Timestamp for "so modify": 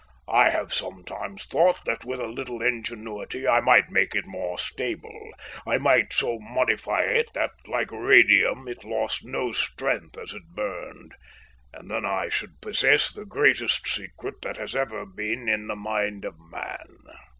6.11-7.03